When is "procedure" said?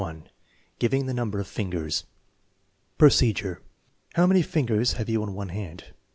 2.97-3.61